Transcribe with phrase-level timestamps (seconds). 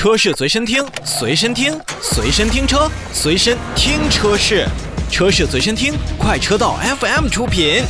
[0.00, 4.64] 车市随身听，随身听，随身听车，随身听车市，
[5.10, 7.82] 车市随身听，快车道 FM 出品。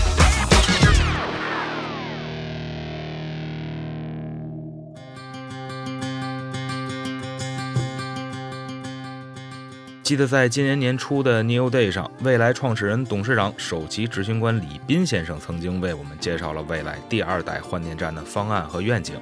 [10.02, 19.14] 记得在今年年初的 New Day 上，蔚来创始人、董事长、首席执行官李斌先生曾经为我们介绍了蔚来第二代换电站的方案和愿景。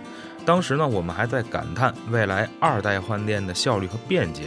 [0.48, 4.44] 当时呢，我们还在感叹未来二代换电的效率和便捷。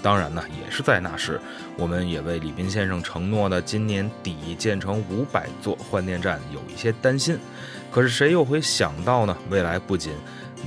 [0.00, 1.38] 当然呢，也是在那时，
[1.76, 7.38] 我们也为李斌先生承诺的今年底建成五百座换电站有一些担心。
[7.90, 9.36] 可是谁又会想到呢？
[9.50, 10.14] 未来不仅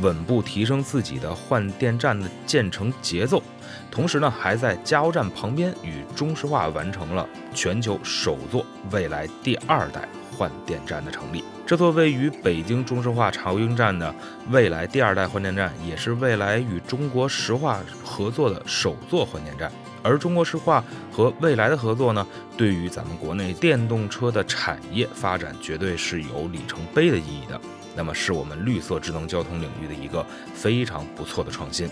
[0.02, 3.42] 稳步提升自己的换电站的建成节奏，
[3.90, 10.08] 同时呢，还在加油站旁边与中石化完成了全球首座未来第二代。
[10.38, 14.14] 换电站的成立，这座位于北京中石化茶营站的
[14.50, 19.72] 未来第二代换电站，也是未来与中国石化合作的首座换电站。
[20.04, 27.58] 而中国石化和未来的合作呢，对于咱们国内电动车的产业发展，绝对是有里程碑的意义的。
[27.96, 31.90] 那么，是我们绿色智能交通领域的一个非常不错的创新。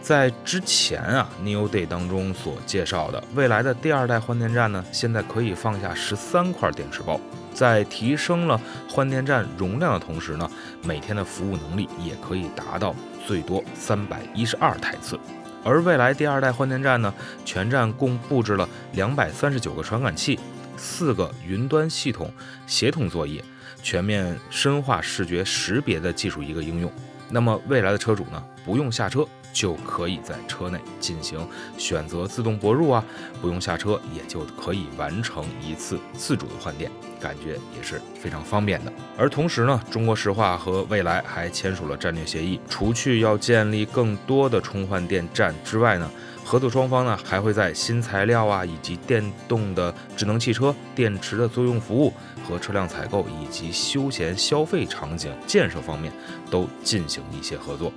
[0.00, 7.20] 在之前啊，New Day 当中所介绍的未来的第二代换电站呢，现在可以放下十三块电池包。
[7.52, 10.48] 在提升了换电站容量的同时呢，
[10.82, 12.94] 每天的服务能力也可以达到
[13.26, 15.18] 最多三百一十二台次。
[15.64, 17.12] 而未来第二代换电站呢，
[17.44, 20.38] 全站共布置了两百三十九个传感器，
[20.76, 22.32] 四个云端系统
[22.66, 23.44] 协同作业，
[23.82, 26.90] 全面深化视觉识别的技术一个应用。
[27.28, 29.26] 那么未来的车主呢，不用下车。
[29.52, 31.46] 就可以在车内进行
[31.76, 33.04] 选择自动泊入啊，
[33.40, 38.92] 不用下车也就可以完成一次自主的换电，感觉也是非常方便的。
[39.16, 46.10] 而同时呢，中国石化和蔚来还签署了战略协议，除去要建立更多的充换电站之外呢，
[46.44, 52.12] 合作双方呢还会在新材料啊，以及电动的智能汽车、电池的作用服务
[52.46, 56.12] 和车辆采购以及休闲消费场景建设方面
[56.50, 57.92] 都进行一些合作。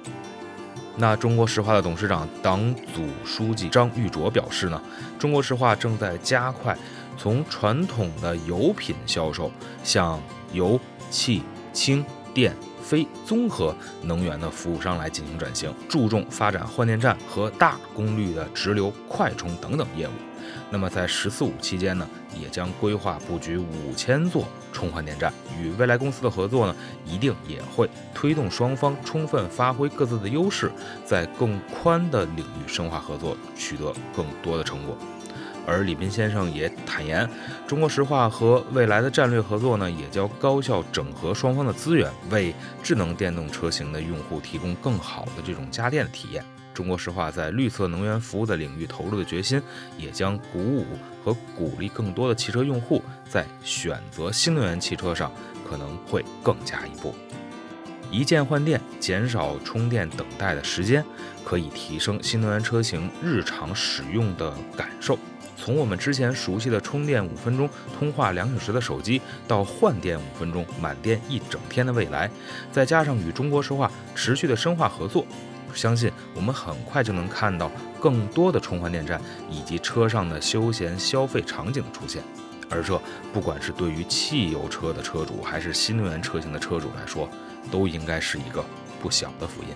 [0.97, 4.81] 那中国石化的董事长、党组书记张玉卓表示呢，
[5.18, 6.78] 中国石化正在加快
[7.18, 9.51] 从传统的油品销售
[9.84, 10.22] 向
[10.53, 11.41] 油气
[11.74, 20.12] 氢电非综合能源的服务商来进行转型，注重发展换电站和大功率的直流快充等等业务。
[20.69, 22.07] 那么在“十四五”期间呢，
[22.40, 25.34] 也将规划布局五千座充换电站。
[25.59, 26.75] 与未来公司的合作呢，
[27.06, 30.72] 一定也会推动双方充分发挥各自的优势，
[31.06, 34.97] 在更宽的领域深化合作，取得更多的成果。
[35.68, 37.30] 而李斌先生也坦言，
[37.68, 46.44] 中国石化和未来的战略合作呢，也将高效整合双方的资源，为智能电动车型的用户提供更好的这种家电体验。
[46.73, 49.61] 中国石化在绿色能源服务的领域投入的决心，
[49.97, 50.85] 也将鼓舞
[51.23, 55.31] 和鼓励更多的汽车用户在选择新能源汽车上
[55.69, 57.13] 可能会更加一步。
[58.09, 61.03] 一键换电，减少充电等待的时间，
[61.45, 65.17] 可以提升新能源车型日常使用的感受。
[65.55, 72.29] 从我们之前熟悉的充电五分钟、通话两小时的手机，到换电五分钟、满电一整天的未来，
[72.71, 75.23] 再加上与中国石化持续的深化合作。
[75.73, 82.23] 相信我们很快就能看到更多的充换电站以及车上的休闲消费场景的出现，
[82.69, 82.99] 而这
[83.33, 87.29] 不管是对于汽油车的车主，还是新能源车型的车主来说，
[87.71, 88.63] 都应该是一个
[89.01, 89.69] 不小的福音。